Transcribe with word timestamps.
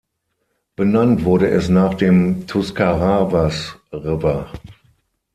Benannt 0.75 1.25
wurde 1.25 1.51
es 1.51 1.69
nach 1.69 1.93
dem 1.93 2.47
Tuscarawas 2.47 3.77
River. 3.93 4.51